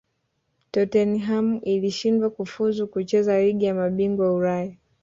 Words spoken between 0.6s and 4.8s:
tottenham ilishindwa kufuzu kucheza ligi ya mabingwa ulaya